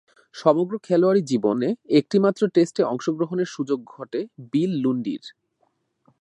[0.35, 1.69] সমগ্র খেলোয়াড়ী জীবনে
[1.99, 4.19] একটিমাত্র টেস্টে অংশগ্রহণের সুযোগ ঘটে
[4.53, 5.23] বিল লুন্ডি’র।